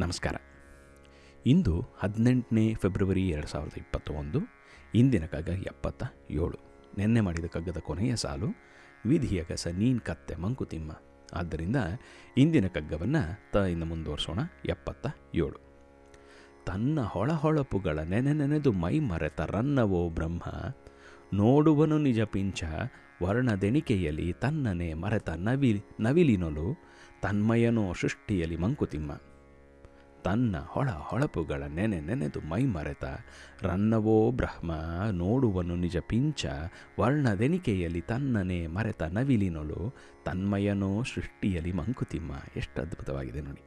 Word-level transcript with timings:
ನಮಸ್ಕಾರ. 0.00 0.36
ಇಂದು 1.46 1.84
ಹದಿನೆಂಟನೇ 1.98 2.74
ಫೆಬ್ರವರಿ 2.74 3.28
ಎರಡು 3.28 3.46
ಸಾವಿರದ 3.46 3.72
ಇಪ್ಪತ್ತೊಂದು, 3.76 4.40
ಇಂದಿನ 4.94 5.26
ಕಗ್ಗ 5.26 5.48
ಎಪ್ಪತ್ತ 5.48 6.02
ಏಳು 6.30 6.58
ನಿನ್ನೆ 6.98 7.20
ಮಾಡಿದ 7.20 7.44
ಕಗ್ಗದ 7.44 7.78
ಕೊನೆಯ 7.78 8.16
ಸಾಲು 8.16 8.46
ವಿಧಿಯ 9.06 9.44
ಕಸ 9.44 9.66
ನೀನ್ 9.66 10.00
ಕತ್ತೆ 10.00 10.34
ಮಂಕುತಿಮ್ಮ 10.34 10.92
ಆದ್ದರಿಂದ 11.32 11.76
ಇಂದಿನ 12.36 12.66
ಕಗ್ಗವನ್ನು 12.66 13.50
ತ 13.52 13.56
ಇಂದ 13.56 13.82
ಮುಂದುವರಿಸೋಣ 13.82 14.38
ಎಪ್ಪತ್ತ 14.64 15.06
ಏಳು 15.34 15.60
ತನ್ನ 16.66 17.00
ಹೊಳಹೊಳಪುಗಳ 17.00 17.98
ನೆನೆ 17.98 18.32
ನೆನೆದು 18.32 18.72
ಮೈ 18.72 18.98
ಮರೆತ 18.98 19.40
ರನ್ನವೋ 19.40 20.08
ಬ್ರಹ್ಮ, 20.08 20.42
ನೋಡುವನು 21.34 21.98
ನಿಜ 21.98 22.20
ಪಿಂಚ, 22.20 22.64
ವರ್ಣದೆಣಿಕೆಯಲ್ಲಿ 23.22 24.32
ತನ್ನನೆ 24.32 24.94
ಮರೆತ 24.94 25.30
ನವಿ 25.30 25.84
ನವಿಲಿನೊಲು, 26.00 26.76
ತನ್ಮಯನೋ 27.22 27.92
ಸೃಷ್ಟಿಯಲ್ಲಿ 27.92 28.56
ಮಂಕುತಿಮ್ಮ 28.56 29.12
ತನ್ನ 30.24 30.56
ಹೊಳ 30.66 30.90
ಹೊಳಪುಗಳ 30.90 31.62
ನೆನೆ 31.62 32.00
ನೆನೆದು 32.00 32.40
ಮೈ 32.40 32.64
ಮರೆತ 32.64 33.04
ರನ್ನವೋ 33.62 34.30
ಬ್ರಹ್ಮ, 34.30 34.72
ನೋಡುವನು 35.10 35.76
ನಿಜ 35.76 35.96
ಪಿಂಚ, 35.96 36.46
ವರ್ಣದೆನಿಕೆಯಲ್ಲಿ 37.00 38.00
ತನ್ನನೆ 38.00 38.66
ಮರೆತ 38.66 39.02
ನವಿಲಿನೊಲು 39.02 39.94
ತನ್ಮಯನೋ 40.24 41.02
ಸೃಷ್ಟಿಯಲ್ಲಿ 41.02 41.72
ಮಂಕುತಿಮ್ಮ. 41.72 42.32
ಎಷ್ಟು 42.56 42.82
ಅದ್ಭುತವಾಗಿದೆ 42.82 43.40
ನೋಡಿ. 43.40 43.62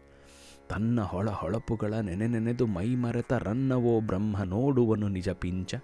ತನ್ನ 0.70 1.02
ಹೊಳ 1.02 1.30
ಹೊಳಪುಗಳ 1.30 1.94
ನೆನೆ 1.94 2.28
ನೆನೆದು 2.28 2.66
ಮೈ 2.66 2.96
ಮರೆತ 2.96 3.34
ರನ್ನವೋ 3.34 4.00
ಬ್ರಹ್ಮ, 4.00 4.44
ನೋಡುವನು 4.44 5.08
ನಿಜ 5.08 5.30
ಪಿಂಚ, 5.30 5.76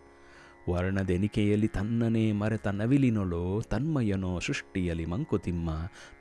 ವರ್ಣದೆನಿಕೆಯಲ್ಲಿ 0.69 1.67
ತನ್ನನೇ 1.67 2.31
ಮರೆತ 2.31 2.67
ನವಿಲಿನೊಳು 2.67 3.61
ತನ್ಮಯನೋ 3.61 4.39
ಸೃಷ್ಟಿಯಲ್ಲಿ 4.39 5.05
ಮಂಕುತಿಮ್ಮ, 5.05 5.69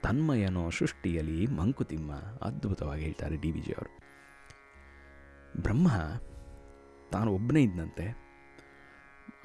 ತನ್ಮಯನೋ 0.03 0.71
ಸೃಷ್ಟಿಯಲ್ಲಿ 0.71 1.47
ಮಂಕುತಿಮ್ಮ. 1.47 2.13
ಅದ್ಭುತವಾಗಿ 2.13 3.03
ಹೇಳ್ತಾರೆ 3.03 3.37
ಡಿ 3.37 3.51
ಅವರು. 3.51 4.11
ಬ್ರಹ್ಮ, 5.67 5.89
ತಾನು 7.13 7.29
ಒಬ್ಬನೇ 7.37 7.61
ಇದ್ದಂತೆ 7.63 8.07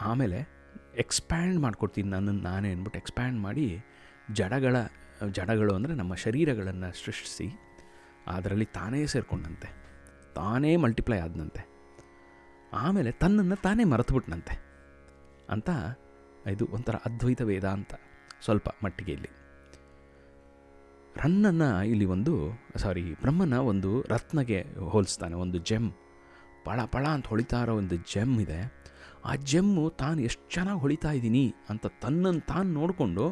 ಆಮೇಲೆ 0.10 0.40
ಎಕ್ಸ್ಪ್ಯಾಂಡ್ 1.04 1.58
ಮಾಡ್ಕೊಡ್ತೀನಿ 1.66 2.10
ನನ್ನನ್ನು 2.10 2.44
ನಾನೇ 2.50 2.70
ಅಂದ್ಬಿಟ್ಟು 2.74 3.00
ಎಕ್ಸ್ಪ್ಯಾಂಡ್ 3.02 3.40
ಮಾಡಿ 3.46 3.66
ಜಡಗಳ, 4.40 4.76
ಜಡಗಳು 5.38 5.72
ಅಂದರೆ 5.78 5.94
ನಮ್ಮ 6.02 6.14
ಶರೀರಗಳನ್ನು 6.24 6.90
ಸೃಷ್ಟಿಸಿ 7.04 7.48
ಅದರಲ್ಲಿ 8.36 8.68
ತಾನೇ 8.78 9.00
ಸೇರಿಕೊಂಡಂತೆ. 9.14 9.70
ತಾನೇ 10.36 10.72
ಮಲ್ಟಿಪ್ಲೈ 10.84 11.20
ಆದನಂತೆ. 11.26 11.64
ಆಮೇಲೆ 12.74 13.12
ತನ್ನನ್ನು 13.22 13.58
ತಾನೇ 13.66 13.84
ಮರೆತುಬಿಟ್ನಂತೆ. 13.92 14.56
ಅಂತ 15.50 15.70
ಇದು 16.54 16.66
ಒಂಥರ 16.76 16.96
ಅದ್ವೈತ 17.08 17.42
ವೇದಾಂತ 17.50 17.94
ಸ್ವಲ್ಪ 18.46 18.68
ಮಟ್ಟಿಗೆ 18.84 19.12
ಇಲ್ಲಿ 19.18 19.32
ರನ್ನನ್ನು 21.16 21.70
ಇಲ್ಲಿ 21.92 22.08
ಒಂದು 22.16 22.34
ಸಾರಿ 22.84 23.04
ಬ್ರಹ್ಮನ 23.22 23.58
ಒಂದು 23.72 23.92
ರತ್ನಗೆ 24.14 24.60
ಹೋಲಿಸ್ತಾನೆ, 24.94 25.36
ಒಂದು 25.44 25.58
ಜೆಮ್ 25.70 25.88
ಪಳ 26.66 26.80
ಪಳ 26.86 27.06
ಅಂತ 27.08 27.28
ಹೊಳಿತಾ 27.28 27.60
ಇರೋ 27.64 27.74
ಒಂದು 27.76 27.96
ಜೆಮ್ 28.14 28.36
ಇದೆ. 28.42 28.60
ಆ 29.26 29.32
ಜೆಮ್ಮು 29.52 29.84
ತಾನು 30.02 30.20
ಎಷ್ಟು 30.22 30.44
ಚೆನ್ನಾಗಿ 30.54 30.80
ಹೊಳಿತಾ 30.80 31.12
ಇದ್ದೀನಿ 31.12 31.46
ಅಂತ 31.70 31.86
ತನ್ನನ್ನು 32.02 32.42
ತಾನು 32.46 32.68
ನೋಡಿಕೊಂಡು 32.70 33.26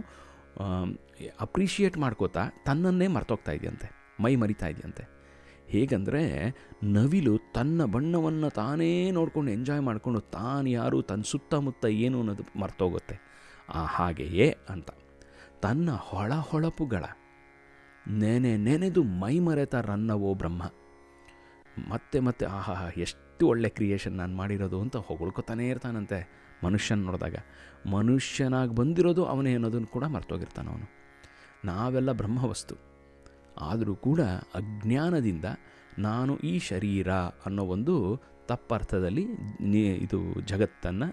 ಅಪ್ರಿಷಿಯೇಟ್ 1.41 1.97
ಮಾಡ್ಕೋತಾ 1.97 2.43
ತನ್ನನ್ನೇ 2.65 3.07
ಮರ್ತೋಗ್ತಾ 3.07 3.51
ಇದೆಯಂತೆ, 3.51 3.87
ಮೈ 4.23 4.33
ಮರಿತಾ 4.35 4.67
ಇದೆಯಂತೆ. 4.67 5.03
ಹೇಗಂದರೆ 5.67 6.21
ನವಿಲು 6.95 7.33
ತನ್ನ 7.53 7.85
ಬಣ್ಣವನ್ನು 7.85 8.49
ತಾನೇ 8.49 8.89
ನೋಡ್ಕೊಂಡು 9.11 9.51
ಎಂಜಾಯ್ 9.51 9.81
ಮಾಡಿಕೊಂಡು 9.81 10.19
ತಾನು 10.35 10.69
ಯಾರು 10.69 10.97
ತನ್ನ 11.01 11.23
ಸುತ್ತಮುತ್ತ 11.25 11.85
ಏನು 12.05 12.17
ಅನ್ನೋದು 12.19 12.43
ಮರ್ತೋಗುತ್ತೆ. 12.59 13.15
ಆ 13.69 13.81
ಹಾಗೆಯೇ 13.85 14.47
ಅಂತ. 14.69 14.89
ತನ್ನ 15.61 15.89
ಹೊಳ 16.01 16.33
ಹೊಳಪುಗಳ, 16.49 17.03
ನೆನೆ 18.05 18.53
ನೆನೆದು 18.57 19.03
ಮೈ 19.21 19.35
ಮರೆತ 19.39 19.75
ರನ್ನವೋ 19.89 20.31
ಬ್ರಹ್ಮ. 20.33 20.63
ಮತ್ತೆ 21.89 22.19
ಮತ್ತೆ 22.19 22.45
ಆಹಾ, 22.45 22.89
ಎಷ್ಟು 22.97 23.47
ಒಳ್ಳೆ 23.47 23.69
ಕ್ರಿಯೇಷನ್ 23.69 24.13
ನಾನು 24.13 24.35
ಮಾಡಿರೋದು 24.35 24.81
ಅಂತ 24.81 24.97
ಹೊಗಳ್ಕೊತಾನೇ 24.97 25.69
ಇರ್ತಾನಂತೆ 25.69 26.43
ಮನುಷ್ಯನ 26.63 26.99
ನೋಡಿದಾಗ. 26.99 27.35
ಮನುಷ್ಯನಾಗಿ 27.91 28.75
ಬಂದಿರೋದು 28.75 29.25
ಅವನೇ 29.25 29.53
ಅನ್ನೋದನ್ನು 29.53 29.87
ಕೂಡ 29.87 30.03
ಮರ್ತೋಗಿರ್ತಾನೆ 30.03 30.69
ಅವನು. 30.69 30.89
ನಾವೆಲ್ಲ 31.65 32.11
ಬ್ರಹ್ಮವಸ್ತು. 32.11 32.75
ಆದರೂ 33.61 33.95
ಕೂಡ 33.95 34.21
ಅಜ್ಞಾನದಿಂದ 34.55 35.45
ನಾನು 35.99 36.37
ಈ 36.37 36.59
ಶರೀರ 36.59 37.11
ಅನ್ನೋ 37.11 37.63
ಒಂದು 37.63 38.21
ತಪ್ಪರ್ಥದಲ್ಲಿ 38.47 39.25
ಇದು 39.95 40.41
ಜಗತ್ತನ್ನು 40.41 41.07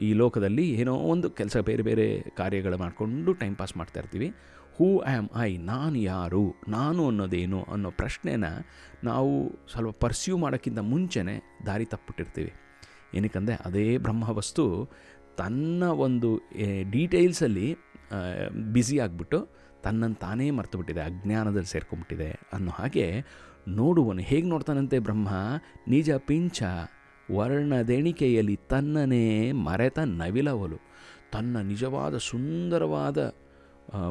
ಈ 0.00 0.12
ಲೋಕದಲ್ಲಿ 0.12 0.70
ಏನೋ 0.70 0.94
ಒಂದು 0.94 1.30
ಕೆಲಸ 1.30 1.56
ಬೇರೆ 1.56 1.82
ಬೇರೆ 1.82 2.22
ಕಾರ್ಯಗಳು 2.22 2.78
ಮಾಡಿಕೊಂಡು 2.78 3.32
ಟೈಮ್ 3.32 3.56
ಪಾಸ್ 3.56 3.76
ಮಾಡ್ತಾ 3.76 4.00
ಇರ್ತೀವಿ. 4.00 4.34
ಹೂ 4.76 4.86
ಆ್ಯಮ್ 5.00 5.28
ಐ 5.40 5.50
ನಾನು 5.64 5.98
ಯಾರು? 6.04 6.42
ನಾನು 6.68 7.02
ಅನ್ನೋದೇನು 7.06 7.60
ಅನ್ನೋ 7.72 7.90
ಪ್ರಶ್ನೆನ 7.90 8.46
ನಾವು 9.04 9.32
ಸ್ವಲ್ಪ 9.72 9.96
ಪರ್ಸ್ಯೂ 10.00 10.34
ಮಾಡೋಕ್ಕಿಂತ 10.36 10.80
ಮುಂಚೆನೆ 10.84 11.34
ದಾರಿ 11.66 11.84
ತಪ್ಪಿಟ್ಟಿರ್ತೀವಿ. 11.84 12.52
ಏನಕ್ಕಂದರೆ 13.14 13.54
ಅದೇ 13.64 13.86
ಬ್ರಹ್ಮವಸ್ತು 13.98 14.64
ತನ್ನ 15.38 15.84
ಒಂದು 16.04 16.30
ಡೀಟೇಲ್ಸಲ್ಲಿ 16.90 17.68
ಬ್ಯುಸಿ 18.72 18.98
ಆಗಿಬಿಟ್ಟು 18.98 19.38
ತನ್ನನ್ನು 19.84 20.16
ತಾನೇ 20.16 20.46
ಮರ್ತು 20.50 20.78
ಬಿಟ್ಟಿದೆ, 20.78 21.00
ಅಜ್ಞಾನದಲ್ಲಿ 21.00 21.66
ಸೇರ್ಕೊಂಬಿಟ್ಟಿದೆ 21.66 22.30
ಅನ್ನೋ 22.52 22.70
ಹಾಗೆ 22.70 23.06
ನೋಡುವನು. 23.68 24.22
ಹೇಗೆ 24.22 24.46
ನೋಡ್ತಾನಂತೆ 24.48 24.98
ಬ್ರಹ್ಮ? 24.98 25.28
ನಿಜ 25.88 26.10
ಪಿಂಚ 26.26 26.62
ವರ್ಣದೆಣಿಕೆಯಲ್ಲಿ 27.28 28.56
ತನ್ನನೇ 28.68 29.26
ಮರೆತ 29.66 29.98
ನವಿಲವಲು. 30.14 30.78
ತನ್ನ 31.32 31.56
ನಿಜವಾದ 31.62 32.16
ಸುಂದರವಾದ 32.16 33.18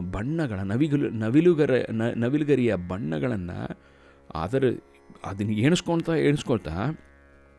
ಬಣ್ಣಗಳ 0.02 0.60
ನವಿಗಲು 0.60 1.10
ನವಿಲುಗರ 1.10 1.72
ನವಿಲುಗರಿಯ 2.24 2.76
ಬಣ್ಣಗಳನ್ನು 2.76 3.58
ಅದರ 4.36 4.64
ಅದನ್ನು 5.26 5.54
ಎಣಿಸ್ಕೊಳ್ತಾ 5.54 6.14
ಎಣಿಸ್ಕೊಳ್ತಾ 6.14 6.76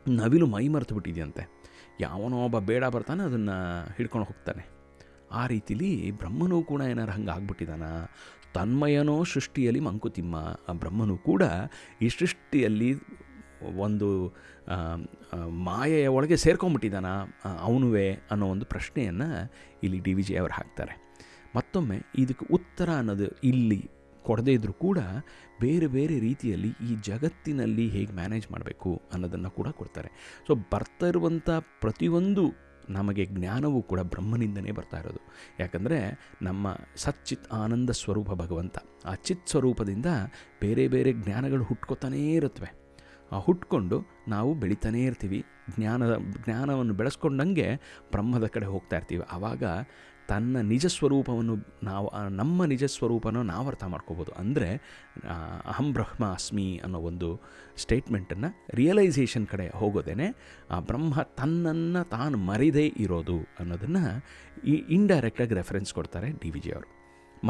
ನವಿಲು 0.07 0.47
ಮೈ 0.47 0.65
ಮರೆತು 0.69 0.95
ಬಿಟ್ಟಿದೆಯಂತೆ. 0.95 1.43
ಯಾವನೋ 2.01 2.37
ಒಬ್ಬ 2.45 2.59
ಬೇಡ 2.59 2.85
ಬರ್ತಾನೆ, 2.85 3.23
ಅದನ್ನು 3.23 3.57
ಹಿಡ್ಕೊಂಡು 3.97 4.27
ಹೋಗ್ತಾನೆ. 4.27 4.65
ಆ 5.33 5.47
ರೀತಿಲಿ 5.47 6.11
ಬ್ರಹ್ಮನೂ 6.11 6.63
ಕೂಡ 6.63 6.81
ಏನಾರು 6.83 7.13
ಹಂಗೆ 7.13 7.31
ಆಗ್ಬಿಟ್ಟಿದ್ದಾನ 7.31 7.85
ತನ್ಮಯನೋ 8.55 9.25
ಸೃಷ್ಟಿಯಲ್ಲಿ 9.25 9.81
ಮಂಕುತಿಮ್ಮ. 9.81 10.37
ಆ 10.69 10.73
ಬ್ರಹ್ಮನೂ 10.73 11.17
ಕೂಡ 11.17 11.43
ಈ 12.03 12.09
ಸೃಷ್ಟಿಯಲ್ಲಿ 12.09 12.91
ಒಂದು 13.87 14.09
ಮಾಯೆಯ 15.69 16.07
ಒಳಗೆ 16.07 16.37
ಸೇರ್ಕೊಂಬಿಟ್ಟಿದ್ದಾನ 16.37 17.09
ಅವನುವೇ 17.61 18.09
ಅನ್ನೋ 18.31 18.47
ಒಂದು 18.47 18.67
ಪ್ರಶ್ನೆಯನ್ನು 18.67 19.29
ಇಲ್ಲಿ 19.85 19.99
ಡಿ 19.99 20.15
ವಿ 20.15 20.23
ಜಿ 20.23 20.37
ಅವರು 20.37 20.53
ಹಾಕ್ತಾರೆ. 20.53 20.95
ಮತ್ತೊಮ್ಮೆ 21.55 22.03
ಇದಕ್ಕೆ 22.19 22.47
ಉತ್ತರ 22.55 22.91
ಅನ್ನೋದು 22.97 23.29
ಇಲ್ಲಿ 23.29 23.91
ಕೊಡದೇ 24.23 24.53
ಇದ್ದರೂ 24.53 24.73
ಕೂಡ 24.73 24.99
ಬೇರೆ 25.61 25.87
ಬೇರೆ 25.87 26.21
ರೀತಿಯಲ್ಲಿ 26.21 26.69
ಈ 26.69 26.97
ಜಗತ್ತಿನಲ್ಲಿ 26.97 27.89
ಹೇಗೆ 27.89 28.13
ಮ್ಯಾನೇಜ್ 28.13 28.53
ಮಾಡಬೇಕು 28.53 29.03
ಅನ್ನೋದನ್ನು 29.13 29.51
ಕೂಡ 29.51 29.69
ಕೊಡ್ತಾರೆ. 29.69 30.09
ಸೊ 30.47 30.55
ಬರ್ತಾ 30.55 31.07
ಇರುವಂಥ 31.07 31.51
ಪ್ರತಿಯೊಂದು 31.51 32.67
ನಮಗೆ 32.91 33.27
ಜ್ಞಾನವೂ 33.27 33.83
ಕೂಡ 33.83 34.01
ಬ್ರಹ್ಮನಿಂದನೇ 34.01 34.71
ಬರ್ತಾ 34.71 34.99
ಇರೋದು. 34.99 35.19
ಯಾಕಂದರೆ 35.61 35.99
ನಮ್ಮ 36.43 36.77
ಸಚ್ಚಿತ್ 36.97 37.53
ಆನಂದ 37.53 37.91
ಸ್ವರೂಪ 37.91 38.31
ಭಗವಂತ, 38.31 38.79
ಆ 39.05 39.15
ಚಿತ್ 39.15 39.49
ಸ್ವರೂಪದಿಂದ 39.49 40.07
ಬೇರೆ 40.61 40.89
ಬೇರೆ 40.89 41.13
ಜ್ಞಾನಗಳು 41.13 41.65
ಹುಟ್ಕೋತಾನೇ 41.65 42.33
ಇರುತ್ತವೆ. 42.33 42.87
ಆ 43.33 43.39
ಹುಟ್ಕೊಂಡು 43.39 44.03
ನಾವು 44.29 44.55
ಬೆಳಿತಾನೇ 44.55 45.05
ಇರ್ತೀವಿ. 45.05 45.45
ಜ್ಞಾನದ, 45.77 46.17
ಜ್ಞಾನವನ್ನು 46.45 46.95
ಬೆಳೆಸ್ಕೊಂಡಂಗೆ 46.95 47.77
ಬ್ರಹ್ಮದ 48.11 48.47
ಕಡೆ 48.47 48.67
ಹೋಗ್ತಾ 48.67 48.97
ಇರ್ತೀವಿ. 48.97 49.23
ಆವಾಗ 49.33 49.65
ತನ್ನ 50.31 50.61
ನಿಜ 50.71 50.87
ಸ್ವರೂಪವನ್ನು 50.95 51.55
ನಾವು 51.89 52.07
ನಮ್ಮ 52.41 52.65
ನಿಜ 52.73 52.85
ಸ್ವರೂಪನ 52.95 53.43
ನಾವು 53.51 53.67
ಅರ್ಥ 53.71 53.85
ಮಾಡ್ಕೋಬೋದು. 53.93 54.33
ಅಂದರೆ 54.43 54.69
ಅಹಂ 55.73 55.89
ಬ್ರಹ್ಮ 55.97 56.25
ಅಸ್ಮಿ 56.37 56.67
ಅನ್ನೋ 56.85 56.99
ಒಂದು 57.11 57.29
ಸ್ಟೇಟ್ಮೆಂಟನ್ನು 57.83 58.51
ರಿಯಲೈಸೇಷನ್ 58.81 59.47
ಕಡೆ 59.53 59.67
ಹೋಗೋದೇನೆ, 59.81 60.29
ಆ 60.75 60.79
ಬ್ರಹ್ಮ 60.91 61.15
ತನ್ನನ್ನು 61.41 62.03
ತಾನು 62.15 62.39
ಮರಿದೇ 62.51 62.87
ಇರೋದು 63.05 63.39
ಅನ್ನೋದನ್ನು 63.61 64.05
ಈ 64.73 64.77
ಇಂಡೈರೆಕ್ಟಾಗಿ 64.97 65.57
ರೆಫರೆನ್ಸ್ 65.61 65.93
ಕೊಡ್ತಾರೆ 65.99 66.31
ಡಿ 66.43 66.51
ವಿ 66.57 66.63
ಜಿ 66.65 66.73
ಅವರು. 66.77 66.89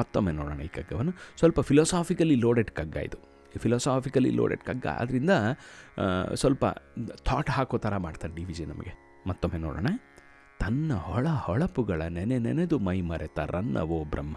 ಮತ್ತೊಮ್ಮೆ 0.00 0.34
ನೋಡೋಣ 0.40 0.60
ಈ 0.68 0.70
ಕಗ್ಗವನ್ನು. 0.76 1.14
ಸ್ವಲ್ಪ 1.40 1.60
ಫಿಲಾಸಾಫಿಕಲಿ 1.70 2.36
ಲೋಡೆಡ್ 2.44 2.72
ಕಗ್ಗ 2.80 2.96
ಇದು. 3.08 3.18
ಫಿಲಾಸಾಫಿಕಲಿ 3.64 4.30
ಲೋಡೆಡ್ 4.38 4.64
ಕಗ್ಗ 4.68 4.86
ಆದ್ದರಿಂದ 5.02 5.32
ಸ್ವಲ್ಪ 6.42 6.64
ಥಾಟ್ 7.28 7.50
ಹಾಕೋ 7.56 7.78
ಥರ 7.86 7.94
ಮಾಡ್ತಾರೆ 8.06 8.32
ಡಿ 8.38 8.44
ವಿ 8.48 8.54
ಜಿ 8.58 8.64
ನಮಗೆ. 8.72 8.92
ಮತ್ತೊಮ್ಮೆ 9.30 9.58
ನೋಡೋಣ. 9.66 9.88
ತನ್ನ 10.58 10.94
ಹೊಳ 10.94 11.28
ಹೊಳಪುಗಳ 11.28 12.02
ನೆನೆ 12.02 12.38
ನೆನೆದು 12.38 12.78
ಮೈ 12.78 13.00
ಮರೆತ 13.00 13.38
ರನ್ನವೋ 13.38 14.04
ಬ್ರಹ್ಮ. 14.04 14.36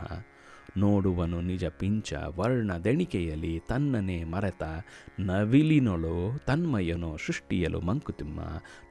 ನೋಡುವನು 0.77 1.41
ನಿಜ 1.41 1.65
ಪಿಂಚ 1.65 2.13
ವರ್ಣದೆಣಿಕೆಯಲ್ಲಿ 2.35 3.59
ತನ್ನನೇ 3.59 4.23
ಮರೆತ, 4.23 4.63
ನವಿಲಿನೊಳೋ 5.19 6.37
ತನ್ಮಯನೋ 6.37 7.17
ಸೃಷ್ಟಿಯಲು 7.17 7.81
ಮಂಕುತಿಮ್ಮ, 7.81 8.39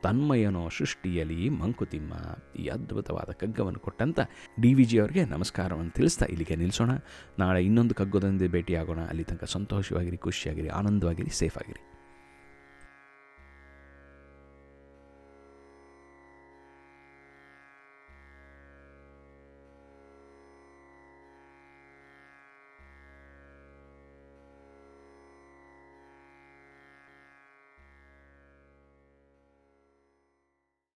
ತನ್ಮಯನೋ 0.03 0.69
ಸೃಷ್ಟಿಯಲಿ 0.69 1.49
ಮಂಕುತಿಮ್ಮ. 1.49 2.13
ಈ 2.59 2.67
ಅದ್ಭುತವಾದ 2.67 3.33
ಕಗ್ಗವನ್ನು 3.33 3.79
ಕೊಟ್ಟಂತ 3.79 4.21
ಡಿ 4.61 4.75
ವಿ 4.75 4.85
ಜಿ 4.85 4.99
ಅವರಿಗೆ 4.99 5.25
ನಮಸ್ಕಾರವನ್ನು 5.25 5.91
ತಿಳಿಸ್ತಾ 5.91 6.27
ಇಲ್ಲಿಗೆ 6.27 6.57
ನಿಲ್ಲಿಸೋಣ. 6.57 6.91
ನಾಳೆ 7.39 7.65
ಇನ್ನೊಂದು 7.65 7.95
ಕಗ್ಗದೊಂದಿಗೆ 7.95 8.51
ಭೇಟಿಯಾಗೋಣ. 8.51 9.01
ಅಲ್ಲಿ 9.01 9.25
ತನಕ 9.25 9.45
ಸಂತೋಷವಾಗಿರಿ, 9.45 10.17
ಖುಷಿಯಾಗಿರಿ, 10.17 10.69
ಆನಂದವಾಗಿರಿ 10.69 11.31
ಸೇಫ್ 11.31 11.59
ಆಗಿರಿ 11.59 11.98